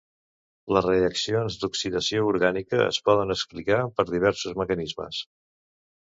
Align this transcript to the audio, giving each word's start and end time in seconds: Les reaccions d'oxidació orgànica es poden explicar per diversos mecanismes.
Les 0.75 0.85
reaccions 0.85 1.57
d'oxidació 1.63 2.23
orgànica 2.29 2.79
es 2.85 2.99
poden 3.09 3.33
explicar 3.35 3.77
per 3.99 4.07
diversos 4.13 4.57
mecanismes. 4.63 5.21